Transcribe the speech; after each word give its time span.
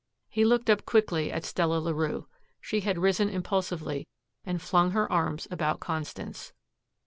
He 0.29 0.43
looked 0.45 0.67
up 0.67 0.83
quickly 0.83 1.31
at 1.31 1.45
Stella 1.45 1.77
Larue. 1.77 2.25
She 2.59 2.79
had 2.79 2.97
risen 2.97 3.29
impulsively 3.29 4.07
and 4.43 4.59
flung 4.59 4.89
her 4.93 5.07
arms 5.11 5.47
about 5.51 5.79
Constance. 5.79 6.53